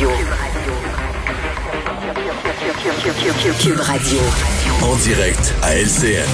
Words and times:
Radio. 0.00 0.16
Cube 3.60 3.80
Radio. 3.80 4.18
En 4.82 4.96
direct 4.96 5.54
à 5.62 5.76
LCN. 5.76 6.24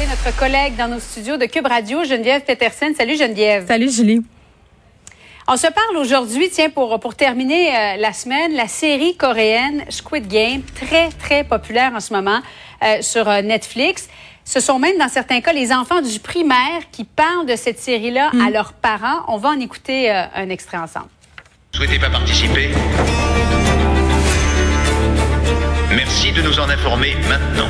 Notre 0.00 0.36
collègue 0.36 0.74
dans 0.74 0.88
nos 0.88 0.98
studios 0.98 1.36
de 1.36 1.46
Cube 1.46 1.68
Radio, 1.68 2.02
Geneviève 2.02 2.42
Petersen. 2.42 2.96
Salut 2.96 3.16
Geneviève. 3.16 3.68
Salut 3.68 3.92
Julie. 3.92 4.22
On 5.46 5.56
se 5.56 5.68
parle 5.68 5.98
aujourd'hui, 5.98 6.50
tiens, 6.50 6.68
pour, 6.70 6.98
pour 6.98 7.14
terminer 7.14 7.68
euh, 7.68 7.96
la 7.98 8.12
semaine, 8.12 8.52
la 8.54 8.66
série 8.66 9.16
coréenne 9.16 9.84
Squid 9.88 10.26
Game, 10.26 10.62
très, 10.62 11.10
très 11.10 11.44
populaire 11.44 11.92
en 11.94 12.00
ce 12.00 12.12
moment 12.12 12.40
euh, 12.82 13.02
sur 13.02 13.28
euh, 13.28 13.40
Netflix. 13.40 14.08
Ce 14.44 14.58
sont 14.58 14.80
même, 14.80 14.98
dans 14.98 15.08
certains 15.08 15.40
cas, 15.40 15.52
les 15.52 15.72
enfants 15.72 16.00
du 16.00 16.18
primaire 16.18 16.90
qui 16.90 17.04
parlent 17.04 17.46
de 17.46 17.54
cette 17.54 17.78
série-là 17.78 18.32
à 18.44 18.50
leurs 18.50 18.72
parents. 18.72 19.22
On 19.28 19.36
va 19.36 19.50
en 19.50 19.60
écouter 19.60 20.10
un 20.10 20.48
extrait 20.48 20.78
ensemble. 20.78 21.10
Souhaitez 21.78 22.00
pas 22.00 22.10
participer 22.10 22.70
Merci 25.94 26.32
de 26.32 26.42
nous 26.42 26.58
en 26.58 26.68
informer 26.68 27.14
maintenant. 27.28 27.68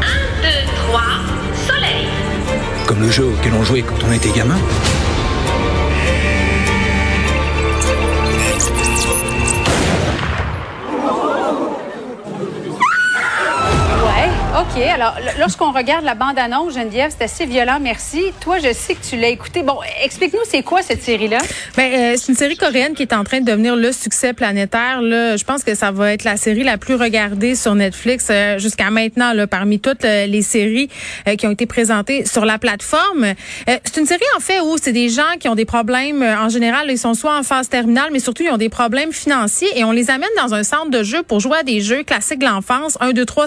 Un, 0.00 0.42
deux, 0.42 0.72
trois, 0.76 1.02
soleil. 1.66 2.06
Comme 2.86 3.02
le 3.02 3.10
jeu 3.10 3.24
auquel 3.24 3.52
on 3.54 3.64
jouait 3.64 3.82
quand 3.82 3.98
on 4.08 4.12
était 4.12 4.30
gamin. 4.30 4.60
OK. 14.58 14.82
Alors, 14.82 15.14
lorsqu'on 15.38 15.70
regarde 15.70 16.04
la 16.04 16.16
bande-annonce, 16.16 16.74
Geneviève, 16.74 17.12
c'est 17.16 17.22
assez 17.22 17.46
violent, 17.46 17.78
merci. 17.80 18.24
Toi, 18.40 18.58
je 18.58 18.72
sais 18.72 18.94
que 18.94 19.06
tu 19.08 19.16
l'as 19.16 19.28
écouté. 19.28 19.62
Bon, 19.62 19.76
explique-nous, 20.02 20.40
c'est 20.48 20.64
quoi 20.64 20.82
cette 20.82 21.00
série-là? 21.00 21.38
Ben, 21.76 21.92
euh, 21.92 22.14
c'est 22.16 22.32
une 22.32 22.36
série 22.36 22.56
coréenne 22.56 22.94
qui 22.94 23.02
est 23.02 23.12
en 23.12 23.22
train 23.22 23.40
de 23.40 23.44
devenir 23.44 23.76
le 23.76 23.92
succès 23.92 24.32
planétaire. 24.32 25.00
Là. 25.00 25.36
Je 25.36 25.44
pense 25.44 25.62
que 25.62 25.76
ça 25.76 25.92
va 25.92 26.12
être 26.12 26.24
la 26.24 26.36
série 26.36 26.64
la 26.64 26.76
plus 26.76 26.96
regardée 26.96 27.54
sur 27.54 27.76
Netflix 27.76 28.26
euh, 28.30 28.58
jusqu'à 28.58 28.90
maintenant, 28.90 29.32
là, 29.32 29.46
parmi 29.46 29.78
toutes 29.78 30.04
euh, 30.04 30.26
les 30.26 30.42
séries 30.42 30.88
qui 31.38 31.46
ont 31.46 31.52
été 31.52 31.66
présentées 31.66 32.24
sur 32.24 32.44
la 32.44 32.58
plateforme. 32.58 33.34
c'est 33.66 34.00
une 34.00 34.06
série, 34.06 34.20
en 34.36 34.40
fait, 34.40 34.60
où 34.60 34.76
c'est 34.76 34.92
des 34.92 35.08
gens 35.08 35.36
qui 35.38 35.48
ont 35.48 35.54
des 35.54 35.66
problèmes. 35.66 36.22
en 36.22 36.48
général, 36.48 36.90
ils 36.90 36.98
sont 36.98 37.14
soit 37.14 37.38
en 37.38 37.44
phase 37.44 37.68
terminale, 37.68 38.08
mais 38.12 38.18
surtout, 38.18 38.42
ils 38.42 38.50
ont 38.50 38.56
des 38.56 38.70
problèmes 38.70 39.12
financiers 39.12 39.68
et 39.76 39.84
on 39.84 39.92
les 39.92 40.10
amène 40.10 40.28
dans 40.36 40.54
un 40.54 40.64
centre 40.64 40.90
de 40.90 41.04
jeu 41.04 41.22
pour 41.22 41.38
jouer 41.38 41.58
à 41.58 41.62
des 41.62 41.80
jeux 41.80 42.02
classiques 42.02 42.40
de 42.40 42.46
l'enfance, 42.46 42.96
1, 43.00 43.12
2, 43.12 43.24
3 43.24 43.46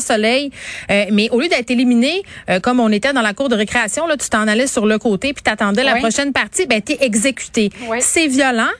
soleil. 1.01 1.13
mais 1.13 1.29
au 1.31 1.39
lieu 1.39 1.47
d'être 1.47 1.69
éliminé, 1.71 2.23
euh, 2.49 2.59
comme 2.59 2.79
on 2.79 2.91
était 2.91 3.13
dans 3.13 3.21
la 3.21 3.33
cour 3.33 3.49
de 3.49 3.55
récréation, 3.55 4.07
là, 4.07 4.17
tu 4.17 4.29
t'en 4.29 4.47
allais 4.47 4.67
sur 4.67 4.85
le 4.85 4.97
côté 4.97 5.33
puis 5.33 5.43
t'attendais 5.43 5.83
la 5.83 5.95
prochaine 5.95 6.33
partie, 6.33 6.65
ben 6.65 6.81
t'es 6.81 6.97
exécuté. 7.01 7.69
C'est 7.99 8.27
violent 8.27 8.71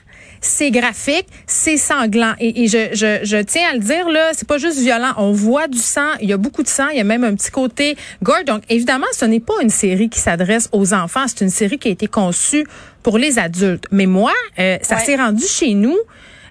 c'est 0.42 0.72
graphique, 0.72 1.26
c'est 1.46 1.76
sanglant. 1.76 2.34
Et, 2.40 2.66
je, 2.66 2.88
je, 2.92 3.20
je, 3.22 3.36
tiens 3.42 3.70
à 3.70 3.74
le 3.74 3.78
dire, 3.78 4.08
là, 4.08 4.32
c'est 4.34 4.46
pas 4.46 4.58
juste 4.58 4.78
violent. 4.80 5.12
On 5.16 5.32
voit 5.32 5.68
du 5.68 5.78
sang, 5.78 6.10
il 6.20 6.28
y 6.28 6.32
a 6.32 6.36
beaucoup 6.36 6.64
de 6.64 6.68
sang, 6.68 6.88
il 6.88 6.98
y 6.98 7.00
a 7.00 7.04
même 7.04 7.24
un 7.24 7.34
petit 7.34 7.50
côté 7.50 7.96
gore. 8.22 8.44
Donc, 8.44 8.62
évidemment, 8.68 9.06
ce 9.12 9.24
n'est 9.24 9.40
pas 9.40 9.54
une 9.62 9.70
série 9.70 10.10
qui 10.10 10.18
s'adresse 10.18 10.68
aux 10.72 10.92
enfants, 10.92 11.26
c'est 11.28 11.42
une 11.42 11.50
série 11.50 11.78
qui 11.78 11.88
a 11.88 11.90
été 11.92 12.08
conçue 12.08 12.66
pour 13.02 13.18
les 13.18 13.38
adultes. 13.38 13.84
Mais 13.92 14.06
moi, 14.06 14.32
euh, 14.58 14.78
ça 14.82 14.98
s'est 14.98 15.16
rendu 15.16 15.46
chez 15.46 15.74
nous. 15.74 15.96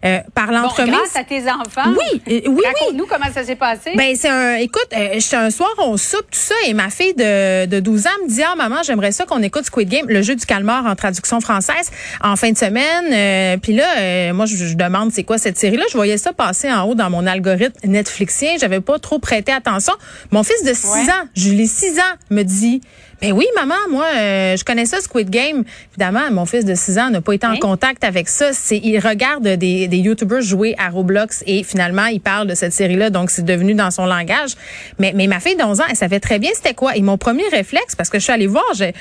Euh, 0.04 0.20
par 0.34 0.52
l'entremise. 0.52 0.96
grâce 0.96 1.16
à 1.16 1.24
tes 1.24 1.44
enfants. 1.44 1.92
Oui, 1.92 2.22
euh, 2.28 2.50
oui, 2.50 2.64
Raconte-nous 2.66 3.06
comment 3.06 3.32
ça 3.32 3.44
s'est 3.44 3.56
passé. 3.56 3.92
Ben 3.96 4.16
c'est 4.16 4.30
un, 4.30 4.56
écoute, 4.56 4.88
euh, 4.98 5.20
un 5.34 5.50
soir 5.52 5.70
on 5.78 5.96
soupe 5.96 6.26
tout 6.32 6.40
ça 6.40 6.56
et 6.66 6.74
ma 6.74 6.90
fille 6.90 7.14
de, 7.14 7.68
de 7.68 7.80
12 7.80 8.08
ans 8.08 8.10
me 8.24 8.28
dit 8.28 8.42
ah 8.42 8.56
maman 8.56 8.78
j'aimerais 8.84 9.12
ça 9.12 9.26
qu'on 9.26 9.44
écoute 9.44 9.66
Squid 9.66 9.90
Game, 9.90 10.08
le 10.08 10.24
jeu 10.24 10.36
du 10.36 10.48
calmar 10.48 10.88
en 10.88 10.96
traduction 10.96 11.40
française 11.40 11.92
en 12.24 12.36
fin 12.36 12.52
de 12.52 12.58
semaine. 12.58 13.14
Euh, 13.14 13.58
puis 13.58 13.74
là, 13.74 14.34
moi 14.34 14.48
je, 14.48 14.74
demande 14.74 15.12
c'est 15.12 15.24
quoi 15.24 15.38
cette 15.38 15.60
série 15.60 15.78
là. 15.78 15.84
Je 15.92 15.98
voyais 15.98 16.18
ça 16.18 16.34
passer 16.34 16.72
en 16.72 16.82
haut 16.86 16.96
dans 16.96 17.12
mon 17.12 17.28
algorithme 17.28 17.88
Netflixien. 17.88 18.56
J'avais 18.60 18.82
pas 18.82 18.98
trop 18.98 19.20
prêté 19.20 19.52
attention. 19.52 19.94
Mon 20.32 20.42
fils 20.42 20.64
de 20.64 20.74
6 20.74 20.88
ans, 21.10 21.28
Julie 21.36 21.68
6 21.68 22.00
ans, 22.00 22.16
me 22.32 22.42
dit 22.42 22.82
ben 23.22 23.34
oui, 23.34 23.46
maman, 23.56 23.76
moi, 23.88 24.08
euh, 24.16 24.58
je 24.58 24.64
connais 24.64 24.88
ça, 24.88 25.00
Squid 25.00 25.30
Game. 25.30 25.64
Évidemment, 25.92 26.32
mon 26.32 26.48
fils 26.48 26.66
de 26.66 26.74
6 26.74 26.98
ans 26.98 27.10
n'a 27.12 27.22
pas 27.22 27.34
été 27.34 27.46
en 27.46 27.52
hein? 27.52 27.58
contact 27.62 28.04
avec 28.04 28.28
ça. 28.28 28.52
C'est, 28.52 28.80
il 28.80 28.98
regarde 28.98 29.48
des, 29.48 29.88
des 29.88 29.98
YouTubers 29.98 30.42
jouer 30.42 30.74
à 30.80 30.90
Roblox 30.90 31.44
et 31.46 31.64
finalement, 31.64 32.08
il 32.08 32.20
parle 32.20 32.48
de 32.48 32.56
cette 32.56 32.74
série-là, 32.74 33.12
donc 33.12 33.30
c'est 33.30 33.46
devenu 33.46 33.76
dans 33.76 33.92
son 33.92 34.08
langage. 34.08 34.56
Mais, 34.98 35.14
mais 35.16 35.28
ma 35.28 35.40
fille 35.40 35.56
de 35.56 35.62
11 35.62 35.82
ans, 35.82 35.84
elle 35.88 35.96
savait 35.96 36.20
très 36.20 36.40
bien 36.40 36.50
c'était 36.56 36.74
quoi. 36.74 36.98
Et 36.98 37.02
mon 37.02 37.20
premier 37.20 37.48
réflexe, 37.52 37.96
parce 37.96 38.10
que 38.10 38.18
je 38.18 38.24
suis 38.24 38.34
allée 38.34 38.48
voir, 38.48 38.66
j'ai, 38.74 38.94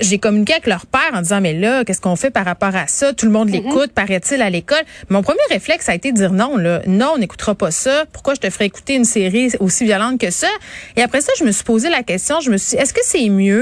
j'ai 0.00 0.18
communiqué 0.18 0.54
avec 0.54 0.66
leur 0.66 0.86
père 0.86 1.10
en 1.12 1.20
disant, 1.20 1.42
mais 1.42 1.52
là, 1.52 1.84
qu'est-ce 1.84 2.00
qu'on 2.00 2.16
fait 2.16 2.30
par 2.30 2.46
rapport 2.46 2.74
à 2.74 2.86
ça? 2.86 3.12
Tout 3.12 3.26
le 3.26 3.32
monde 3.32 3.50
l'écoute, 3.50 3.92
paraît-il, 3.92 4.40
à 4.40 4.48
l'école. 4.48 4.82
Mon 5.10 5.20
premier 5.20 5.38
réflexe 5.50 5.90
a 5.90 5.94
été 5.94 6.10
de 6.12 6.16
dire 6.16 6.32
non, 6.32 6.56
là. 6.56 6.80
Non, 6.86 7.12
on 7.16 7.18
n'écoutera 7.18 7.54
pas 7.54 7.70
ça. 7.70 8.06
Pourquoi 8.14 8.32
je 8.32 8.40
te 8.40 8.48
ferais 8.48 8.64
écouter 8.64 8.94
une 8.94 9.04
série 9.04 9.50
aussi 9.60 9.84
violente 9.84 10.18
que 10.18 10.30
ça? 10.30 10.48
Et 10.96 11.02
après 11.02 11.20
ça, 11.20 11.32
je 11.38 11.44
me 11.44 11.52
suis 11.52 11.64
posé 11.64 11.90
la 11.90 12.02
question, 12.02 12.40
je 12.40 12.50
me 12.50 12.56
suis 12.56 12.76
dit, 12.76 12.82
est-ce 12.82 12.94
que 12.94 13.00
c'est 13.04 13.28
mieux 13.28 13.57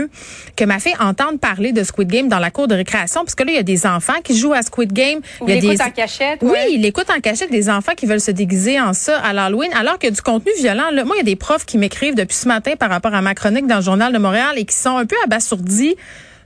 que 0.56 0.64
ma 0.64 0.78
fille 0.78 0.96
entende 1.00 1.40
parler 1.40 1.72
de 1.72 1.82
Squid 1.82 2.08
Game 2.08 2.28
dans 2.28 2.38
la 2.38 2.50
cour 2.50 2.68
de 2.68 2.74
récréation, 2.74 3.22
parce 3.22 3.34
que 3.34 3.44
là, 3.44 3.52
il 3.52 3.56
y 3.56 3.58
a 3.58 3.62
des 3.62 3.86
enfants 3.86 4.20
qui 4.22 4.36
jouent 4.36 4.54
à 4.54 4.62
Squid 4.62 4.92
Game. 4.92 5.20
il 5.46 5.54
y 5.54 5.58
a 5.58 5.60
des... 5.60 5.82
en 5.82 5.90
cachette. 5.90 6.40
Oui, 6.42 6.58
ils 6.70 6.80
l'écoutent 6.80 7.10
en 7.10 7.20
cachette, 7.20 7.50
des 7.50 7.68
enfants 7.68 7.92
qui 7.96 8.06
veulent 8.06 8.20
se 8.20 8.30
déguiser 8.30 8.80
en 8.80 8.92
ça 8.92 9.18
à 9.18 9.32
l'Halloween, 9.32 9.70
alors 9.74 9.98
qu'il 9.98 10.10
y 10.10 10.12
a 10.12 10.14
du 10.14 10.22
contenu 10.22 10.52
violent. 10.58 10.90
Là, 10.92 11.04
moi, 11.04 11.16
il 11.16 11.18
y 11.18 11.22
a 11.22 11.24
des 11.24 11.36
profs 11.36 11.66
qui 11.66 11.78
m'écrivent 11.78 12.14
depuis 12.14 12.36
ce 12.36 12.48
matin 12.48 12.74
par 12.78 12.90
rapport 12.90 13.14
à 13.14 13.22
ma 13.22 13.34
chronique 13.34 13.66
dans 13.66 13.76
le 13.76 13.82
Journal 13.82 14.12
de 14.12 14.18
Montréal 14.18 14.54
et 14.56 14.64
qui 14.64 14.74
sont 14.74 14.96
un 14.96 15.06
peu 15.06 15.16
abasourdis 15.24 15.96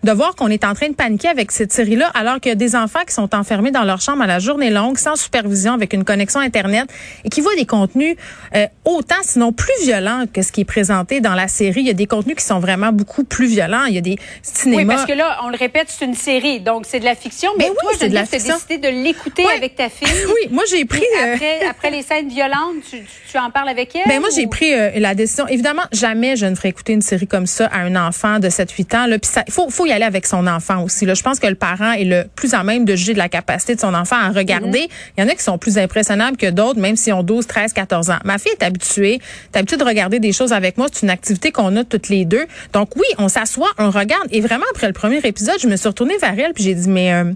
de 0.02 0.12
voir 0.12 0.34
qu'on 0.34 0.48
est 0.48 0.64
en 0.64 0.74
train 0.74 0.88
de 0.88 0.94
paniquer 0.94 1.28
avec 1.28 1.52
cette 1.52 1.72
série-là, 1.72 2.10
alors 2.14 2.40
qu'il 2.40 2.50
y 2.50 2.52
a 2.52 2.56
des 2.56 2.74
enfants 2.74 3.00
qui 3.06 3.14
sont 3.14 3.34
enfermés 3.34 3.70
dans 3.70 3.84
leur 3.84 4.00
chambre 4.00 4.22
à 4.22 4.26
la 4.26 4.38
journée 4.38 4.70
longue, 4.70 4.98
sans 4.98 5.16
supervision, 5.16 5.74
avec 5.74 5.92
une 5.92 6.04
connexion 6.04 6.40
Internet, 6.40 6.88
et 7.24 7.28
qui 7.28 7.40
voient 7.40 7.54
des 7.56 7.66
contenus 7.66 8.16
euh, 8.54 8.66
autant, 8.84 9.16
sinon 9.22 9.52
plus 9.52 9.74
violents 9.82 10.24
que 10.32 10.42
ce 10.42 10.52
qui 10.52 10.62
est 10.62 10.64
présenté 10.64 11.20
dans 11.20 11.34
la 11.34 11.48
série. 11.48 11.80
Il 11.80 11.86
y 11.86 11.90
a 11.90 11.94
des 11.94 12.06
contenus 12.06 12.36
qui 12.36 12.44
sont 12.44 12.60
vraiment 12.60 12.92
beaucoup 12.92 13.24
plus 13.24 13.46
violents. 13.46 13.84
Il 13.84 13.94
y 13.94 13.98
a 13.98 14.02
des 14.02 14.16
cinémas... 14.42 14.78
Oui, 14.78 14.86
parce 14.86 15.06
que 15.06 15.12
là, 15.12 15.40
on 15.44 15.50
le 15.50 15.56
répète, 15.56 15.88
c'est 15.88 16.04
une 16.04 16.14
série, 16.14 16.60
donc 16.60 16.86
c'est 16.86 17.00
de 17.00 17.04
la 17.04 17.14
fiction. 17.14 17.50
Mais, 17.58 17.68
ben 17.68 17.74
toi, 17.80 17.92
c'est 17.98 18.08
de 18.08 18.14
la 18.14 18.24
fiction. 18.24 18.54
décidé 18.54 18.78
de 18.78 18.88
l'écouter 18.88 19.44
avec 19.54 19.76
ta 19.76 19.88
fille. 19.90 20.08
oui, 20.26 20.48
moi, 20.50 20.64
j'ai 20.70 20.84
pris... 20.84 21.04
Euh, 21.20 21.34
après, 21.34 21.60
après 21.68 21.90
les 21.90 22.02
scènes 22.02 22.28
violentes, 22.28 22.82
tu, 22.88 22.96
tu, 23.30 23.38
en 23.38 23.50
parles 23.50 23.68
avec 23.68 23.94
elle? 23.94 24.02
Ben 24.06 24.20
moi, 24.20 24.30
j'ai 24.34 24.46
pris 24.46 24.72
euh, 24.72 24.90
la 24.96 25.14
décision. 25.14 25.46
Évidemment, 25.46 25.82
jamais 25.92 26.36
je 26.36 26.46
ne 26.46 26.54
ferai 26.54 26.68
écouter 26.68 26.94
une 26.94 27.02
série 27.02 27.26
comme 27.26 27.46
ça 27.46 27.66
à 27.66 27.80
un 27.80 27.96
enfant 27.96 28.38
de 28.38 28.48
7-8 28.48 28.96
ans. 28.96 29.18
Puis 29.20 29.30
il 29.46 29.52
faut, 29.52 29.68
faut 29.68 29.86
y 29.86 29.89
aller 29.92 30.04
avec 30.04 30.26
son 30.26 30.46
enfant 30.46 30.82
aussi. 30.82 31.06
Là. 31.06 31.14
Je 31.14 31.22
pense 31.22 31.38
que 31.38 31.46
le 31.46 31.54
parent 31.54 31.92
est 31.92 32.04
le 32.04 32.24
plus 32.34 32.54
à 32.54 32.62
même 32.62 32.84
de 32.84 32.94
juger 32.96 33.12
de 33.12 33.18
la 33.18 33.28
capacité 33.28 33.74
de 33.74 33.80
son 33.80 33.94
enfant 33.94 34.16
à 34.16 34.30
regarder. 34.30 34.82
Mhm. 34.82 34.88
Il 35.18 35.20
y 35.20 35.24
en 35.24 35.28
a 35.28 35.34
qui 35.34 35.42
sont 35.42 35.58
plus 35.58 35.78
impressionnables 35.78 36.36
que 36.36 36.50
d'autres, 36.50 36.80
même 36.80 36.96
s'ils 36.96 37.12
ont 37.12 37.22
12, 37.22 37.46
13, 37.46 37.72
14 37.72 38.10
ans. 38.10 38.18
Ma 38.24 38.38
fille 38.38 38.52
est 38.52 38.64
habituée, 38.64 39.20
est 39.52 39.58
habituée 39.58 39.76
de 39.76 39.84
regarder 39.84 40.18
des 40.18 40.32
choses 40.32 40.52
avec 40.52 40.78
moi. 40.78 40.88
C'est 40.92 41.02
une 41.02 41.10
activité 41.10 41.52
qu'on 41.52 41.76
a 41.76 41.84
toutes 41.84 42.08
les 42.08 42.24
deux. 42.24 42.46
Donc 42.72 42.96
oui, 42.96 43.06
on 43.18 43.28
s'assoit, 43.28 43.70
on 43.78 43.90
regarde. 43.90 44.28
Et 44.30 44.40
vraiment, 44.40 44.66
après 44.70 44.86
le 44.86 44.92
premier 44.92 45.18
épisode, 45.18 45.56
je 45.60 45.68
me 45.68 45.76
suis 45.76 45.88
retournée 45.88 46.16
vers 46.18 46.38
elle 46.38 46.52
puis 46.52 46.64
j'ai 46.64 46.74
dit, 46.74 46.88
mais... 46.88 47.12
Euh, 47.12 47.32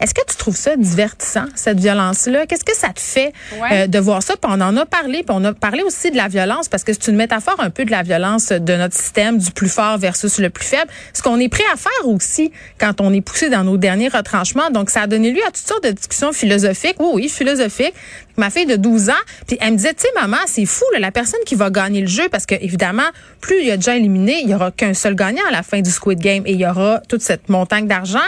est-ce 0.00 0.14
que 0.14 0.22
tu 0.26 0.36
trouves 0.36 0.56
ça 0.56 0.76
divertissant, 0.76 1.44
cette 1.54 1.78
violence-là? 1.78 2.46
Qu'est-ce 2.46 2.64
que 2.64 2.76
ça 2.76 2.88
te 2.88 3.00
fait 3.00 3.32
euh, 3.70 3.86
de 3.86 3.98
voir 3.98 4.22
ça? 4.22 4.34
Puis 4.36 4.50
on 4.50 4.60
en 4.60 4.76
a 4.76 4.86
parlé, 4.86 5.22
puis 5.22 5.34
on 5.36 5.44
a 5.44 5.52
parlé 5.52 5.82
aussi 5.82 6.10
de 6.10 6.16
la 6.16 6.28
violence, 6.28 6.68
parce 6.68 6.84
que 6.84 6.92
c'est 6.92 7.08
une 7.08 7.16
métaphore 7.16 7.56
un 7.58 7.70
peu 7.70 7.84
de 7.84 7.90
la 7.90 8.02
violence 8.02 8.48
de 8.48 8.76
notre 8.76 8.94
système, 8.94 9.38
du 9.38 9.50
plus 9.50 9.68
fort 9.68 9.98
versus 9.98 10.38
le 10.38 10.48
plus 10.48 10.64
faible. 10.64 10.90
Ce 11.12 11.22
qu'on 11.22 11.38
est 11.38 11.48
prêt 11.48 11.64
à 11.72 11.76
faire 11.76 12.08
aussi 12.08 12.50
quand 12.78 13.00
on 13.00 13.12
est 13.12 13.20
poussé 13.20 13.50
dans 13.50 13.64
nos 13.64 13.76
derniers 13.76 14.08
retranchements. 14.08 14.70
Donc, 14.70 14.90
ça 14.90 15.02
a 15.02 15.06
donné 15.06 15.32
lieu 15.32 15.42
à 15.46 15.50
toutes 15.50 15.66
sortes 15.66 15.84
de 15.84 15.90
discussions 15.90 16.32
philosophiques. 16.32 16.96
Oui, 16.98 17.10
oui, 17.14 17.28
philosophiques. 17.28 17.94
Ma 18.36 18.50
fille 18.50 18.66
de 18.66 18.76
12 18.76 19.10
ans, 19.10 19.24
puis 19.46 19.56
elle 19.60 19.72
me 19.72 19.76
disait, 19.76 19.94
tu 19.94 20.02
sais, 20.02 20.08
maman, 20.14 20.38
c'est 20.46 20.66
fou, 20.66 20.84
la 20.98 21.10
personne 21.10 21.40
qui 21.46 21.54
va 21.54 21.70
gagner 21.70 22.00
le 22.00 22.06
jeu, 22.06 22.28
parce 22.30 22.46
que 22.46 22.54
évidemment, 22.54 23.08
plus 23.40 23.60
il 23.60 23.66
y 23.66 23.70
a 23.70 23.76
de 23.76 23.82
gens 23.82 23.92
éliminés, 23.92 24.40
il 24.42 24.50
y 24.50 24.54
aura 24.54 24.70
qu'un 24.70 24.94
seul 24.94 25.14
gagnant 25.14 25.42
à 25.48 25.52
la 25.52 25.62
fin 25.62 25.80
du 25.80 25.90
Squid 25.90 26.18
Game 26.18 26.42
et 26.46 26.52
il 26.52 26.60
y 26.60 26.66
aura 26.66 27.00
toute 27.08 27.22
cette 27.22 27.48
montagne 27.48 27.86
d'argent. 27.86 28.18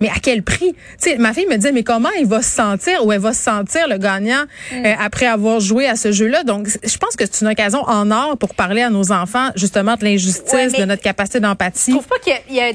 Mais 0.00 0.08
à 0.08 0.18
quel 0.22 0.42
prix? 0.42 0.74
Tu 1.00 1.10
sais, 1.10 1.16
ma 1.18 1.32
fille 1.32 1.46
me 1.46 1.56
disait, 1.56 1.72
mais 1.72 1.82
comment 1.82 2.10
il 2.18 2.26
va 2.26 2.42
se 2.42 2.50
sentir 2.50 3.04
ou 3.04 3.12
elle 3.12 3.20
va 3.20 3.32
se 3.32 3.42
sentir 3.42 3.88
le 3.88 3.98
gagnant 3.98 4.44
mm. 4.72 4.86
euh, 4.86 4.94
après 4.98 5.26
avoir 5.26 5.60
joué 5.60 5.86
à 5.86 5.96
ce 5.96 6.12
jeu-là? 6.12 6.44
Donc, 6.44 6.68
je 6.68 6.98
pense 6.98 7.16
que 7.16 7.24
c'est 7.30 7.42
une 7.44 7.50
occasion 7.50 7.82
en 7.82 8.10
or 8.10 8.36
pour 8.38 8.54
parler 8.54 8.82
à 8.82 8.90
nos 8.90 9.12
enfants 9.12 9.50
justement 9.56 9.96
de 9.96 10.04
l'injustice, 10.04 10.72
de 10.72 10.84
notre 10.84 11.02
capacité 11.02 11.40
d'empathie. 11.40 11.92
Je 11.92 11.96
trouve 11.96 12.08
pas 12.08 12.18
qu'il 12.18 12.54
y 12.54 12.60
a 12.60 12.72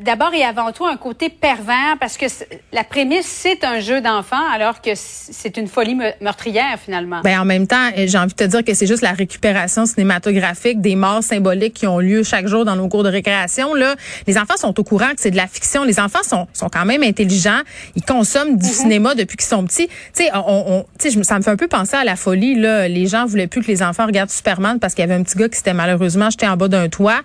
d'abord 0.00 0.32
et 0.34 0.44
avant 0.44 0.72
tout 0.72 0.86
un 0.86 0.96
côté 0.96 1.28
pervers 1.28 1.96
parce 2.00 2.16
que 2.16 2.26
la 2.72 2.84
prémisse 2.84 3.26
c'est 3.26 3.64
un 3.64 3.80
jeu 3.80 4.00
d'enfant 4.00 4.42
alors 4.52 4.80
que 4.80 4.90
c'est 4.94 5.56
une 5.56 5.68
folie 5.68 5.96
meurtrière 6.20 6.78
finalement. 6.82 7.20
Ben 7.22 7.40
en 7.40 7.44
même 7.44 7.66
temps, 7.66 7.90
j'ai 7.96 8.18
envie 8.18 8.32
de 8.32 8.36
te 8.36 8.44
dire 8.44 8.64
que 8.64 8.74
c'est 8.74 8.86
juste 8.86 9.02
la 9.02 9.12
récupération 9.12 9.86
cinématographique 9.86 10.80
des 10.80 10.96
morts 10.96 11.22
symboliques 11.22 11.74
qui 11.74 11.86
ont 11.86 11.98
lieu 11.98 12.22
chaque 12.22 12.46
jour 12.46 12.64
dans 12.64 12.76
nos 12.76 12.88
cours 12.88 13.02
de 13.02 13.08
récréation 13.08 13.74
là. 13.74 13.96
Les 14.26 14.38
enfants 14.38 14.56
sont 14.56 14.78
au 14.78 14.84
courant 14.84 15.10
que 15.10 15.20
c'est 15.20 15.30
de 15.30 15.36
la 15.36 15.46
fiction. 15.46 15.84
Les 15.84 16.00
enfants 16.00 16.22
sont 16.22 16.46
sont 16.52 16.68
quand 16.68 16.84
même 16.84 17.02
intelligents. 17.02 17.60
Ils 17.96 18.04
consomment 18.04 18.56
du 18.56 18.66
mhm. 18.66 18.72
cinéma 18.72 19.14
depuis 19.14 19.36
qu'ils 19.36 19.46
sont 19.48 19.64
petits. 19.64 19.88
Tu 19.88 20.24
sais, 20.24 20.30
on, 20.34 20.84
on 20.98 21.22
ça 21.22 21.38
me 21.38 21.42
fait 21.42 21.50
un 21.50 21.56
peu 21.56 21.68
penser 21.68 21.96
à 21.96 22.04
la 22.04 22.16
folie 22.16 22.54
là. 22.54 22.88
Les 22.88 23.06
gens 23.06 23.26
voulaient 23.26 23.46
plus 23.46 23.62
que 23.62 23.68
les 23.68 23.82
enfants 23.82 24.06
regardent 24.06 24.30
Superman 24.30 24.78
parce 24.78 24.94
qu'il 24.94 25.02
y 25.02 25.04
avait 25.04 25.14
un 25.14 25.22
petit 25.22 25.36
gars 25.36 25.48
qui 25.48 25.56
s'était 25.56 25.74
malheureusement 25.74 26.30
jeté 26.30 26.46
en 26.46 26.56
bas 26.56 26.68
d'un 26.68 26.88
toit 26.88 27.20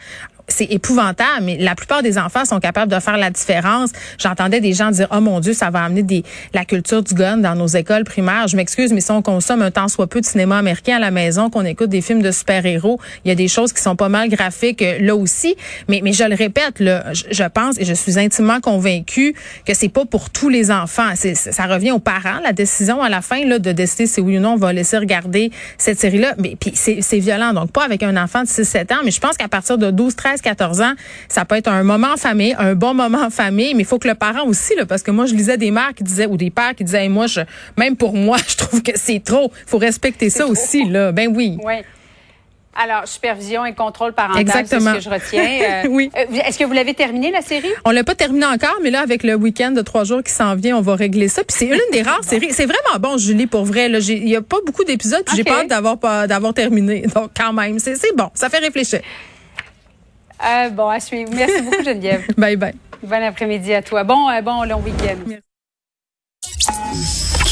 c'est 0.48 0.66
épouvantable, 0.66 1.44
mais 1.44 1.58
la 1.58 1.76
plupart 1.76 2.04
des 2.04 2.18
enfants 2.18 2.46
sont 2.46 2.60
capables 2.60 2.92
de 2.92 3.00
faire 3.00 3.18
la 3.18 3.30
différence. 3.30 3.92
J'entendais 4.18 4.60
des 4.60 4.74
gens 4.74 4.92
dire, 4.92 5.08
oh 5.12 5.22
mon 5.22 5.40
Dieu, 5.40 5.54
ça 5.54 5.70
va 5.70 5.84
amener 5.84 6.04
des, 6.04 6.24
la 6.54 6.66
culture 6.66 7.02
du 7.02 7.14
gun 7.14 7.38
dans 7.38 7.56
nos 7.56 7.68
écoles 7.68 8.04
primaires. 8.04 8.48
Je 8.48 8.58
m'excuse, 8.58 8.92
mais 8.92 9.02
si 9.02 9.12
on 9.12 9.22
consomme 9.22 9.62
un 9.62 9.72
temps 9.72 9.88
soit 9.88 10.08
peu 10.08 10.22
de 10.22 10.26
cinéma 10.26 10.58
américain 10.58 10.98
à 10.98 11.00
la 11.00 11.12
maison, 11.12 11.50
qu'on 11.50 11.66
écoute 11.66 11.90
des 11.90 12.02
films 12.02 12.22
de 12.22 12.32
super-héros, 12.32 13.00
il 13.26 13.30
y 13.30 13.32
a 13.32 13.36
des 13.36 13.48
choses 13.48 13.74
qui 13.74 13.82
sont 13.82 13.96
pas 13.96 14.10
mal 14.10 14.30
graphiques 14.30 14.82
euh, 14.82 15.00
là 15.00 15.16
aussi. 15.16 15.56
Mais, 15.88 16.02
mais 16.04 16.14
je 16.14 16.24
le 16.24 16.36
répète, 16.36 16.80
là, 16.80 17.06
je, 17.14 17.44
pense 17.44 17.80
et 17.80 17.86
je 17.86 17.94
suis 17.94 18.20
intimement 18.20 18.60
convaincue 18.60 19.36
que 19.66 19.74
c'est 19.74 19.90
pas 19.90 20.06
pour 20.06 20.30
tous 20.30 20.50
les 20.50 20.72
enfants. 20.72 21.14
Ça 21.16 21.66
revient 21.66 21.92
aux 21.92 22.00
parents, 22.00 22.40
la 22.44 22.54
décision 22.54 23.02
à 23.02 23.10
la 23.10 23.22
fin 23.22 23.46
là, 23.46 23.60
de 23.60 23.72
décider 23.72 24.08
si 24.08 24.22
oui 24.22 24.38
ou 24.38 24.42
non 24.42 24.54
on 24.54 24.58
va 24.58 24.74
laisser 24.74 24.98
regarder 24.98 25.52
cette 25.78 26.00
série-là. 26.00 26.36
Mais 26.38 26.56
puis 26.60 26.74
c'est, 26.76 27.20
violent, 27.20 27.54
donc 27.54 27.72
pas 27.72 27.84
avec 27.84 28.04
un 28.04 28.22
enfant 28.22 28.42
de 28.42 28.48
6-7 28.48 28.94
ans, 28.94 29.02
mais 29.06 29.12
je 29.12 29.20
pense 29.20 29.38
qu'à 29.38 29.48
partir 29.48 29.78
de 29.78 29.92
12, 29.92 30.16
13, 30.34 30.42
14 30.42 30.82
ans, 30.82 30.94
ça 31.28 31.46
peut 31.46 31.56
être 31.56 31.68
un 31.68 31.84
moment 31.84 32.14
en 32.14 32.18
famille, 32.18 32.56
un 32.58 32.76
bon 32.76 32.94
moment 32.94 33.24
en 33.26 33.30
famille, 33.30 33.74
mais 33.76 33.82
il 33.84 33.86
faut 33.86 34.00
que 34.00 34.08
le 34.08 34.16
parent 34.16 34.46
aussi, 34.48 34.76
là, 34.76 34.86
parce 34.86 35.04
que 35.04 35.12
moi, 35.12 35.26
je 35.26 35.34
lisais 35.36 35.58
des 35.58 35.72
mères 35.72 35.94
qui 35.96 36.04
disaient, 36.04 36.26
ou 36.26 36.38
des 36.38 36.50
pères 36.50 36.74
qui 36.76 36.84
disaient, 36.84 37.08
moi, 37.10 37.28
je, 37.28 37.42
même 37.78 37.96
pour 37.96 38.16
moi, 38.16 38.38
je 38.48 38.56
trouve 38.58 38.82
que 38.82 38.92
c'est 38.96 39.24
trop. 39.24 39.52
faut 39.68 39.78
respecter 39.78 40.30
ça 40.30 40.48
aussi, 40.48 40.86
là. 40.86 41.12
Ben 41.12 41.32
oui. 41.34 41.58
Oui. 41.64 41.74
Alors, 42.76 43.08
supervision 43.08 43.64
et 43.68 43.74
contrôle 43.76 44.14
parental, 44.14 44.42
Exactement. 44.42 44.94
c'est 44.96 45.02
ce 45.02 45.06
que 45.10 45.16
je 45.16 45.22
retiens. 45.22 45.44
Euh, 45.86 45.88
Oui. 45.90 46.10
euh, 46.18 46.26
Est-ce 46.48 46.58
que 46.58 46.64
vous 46.64 46.74
l'avez 46.74 46.96
terminé, 46.96 47.30
la 47.30 47.44
série? 47.44 47.70
On 47.86 47.92
l'a 47.92 48.04
pas 48.04 48.16
terminé 48.16 48.48
encore, 48.48 48.80
mais 48.82 48.90
là, 48.90 49.02
avec 49.02 49.22
le 49.22 49.36
week-end 49.36 49.70
de 49.70 49.82
trois 49.82 50.06
jours 50.06 50.24
qui 50.24 50.32
s'en 50.32 50.56
vient, 50.56 50.76
on 50.76 50.82
va 50.82 50.96
régler 50.96 51.28
ça. 51.28 51.44
Puis 51.44 51.56
c'est 51.60 51.68
une 51.68 51.80
des 51.92 52.02
rares 52.02 52.24
séries. 52.28 52.50
C'est 52.52 52.66
vraiment 52.66 52.98
bon, 53.00 53.18
Julie, 53.20 53.46
pour 53.46 53.64
vrai. 53.66 53.92
Il 53.92 54.28
y 54.28 54.36
a 54.36 54.42
pas 54.42 54.58
beaucoup 54.66 54.84
d'épisodes, 54.84 55.22
puis 55.24 55.36
j'ai 55.38 55.44
pas 55.44 55.60
hâte 55.62 55.68
d'avoir 56.28 56.54
terminé. 56.56 57.06
Donc, 57.14 57.30
quand 57.38 57.54
même, 57.54 57.78
c'est 57.78 57.96
c'est 57.96 58.16
bon. 58.16 58.32
Ça 58.34 58.50
fait 58.50 58.58
réfléchir. 58.58 59.02
Euh, 60.46 60.70
bon, 60.70 60.90
à 60.90 61.00
suivre. 61.00 61.32
Merci 61.34 61.62
beaucoup, 61.62 61.84
Geneviève. 61.84 62.26
Bye 62.38 62.56
bye. 62.58 62.74
bon 63.02 63.24
après-midi 63.24 63.74
à 63.74 63.82
toi. 63.82 64.04
Bon, 64.04 64.30
euh, 64.30 64.42
bon 64.42 64.64
long 64.64 64.82
week-end. 64.82 65.38